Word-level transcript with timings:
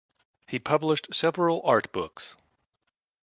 He 0.47 0.57
published 0.57 1.13
several 1.13 1.61
art 1.63 1.91
books. 1.91 2.35